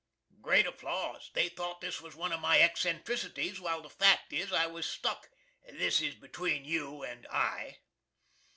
[0.41, 1.29] (Grate applaws.
[1.35, 5.29] They thought this was one of my eccentricities, while the fact is I was stuck.
[5.69, 7.77] This between you and I.)